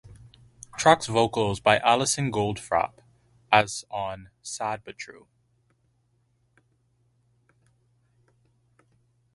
[0.79, 2.93] Track's vocals by Alison Goldfrapp,
[3.51, 5.27] as on "Sad But True".